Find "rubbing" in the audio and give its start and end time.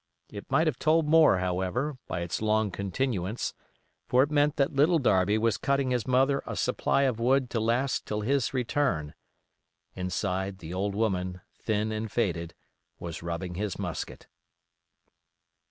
13.21-13.53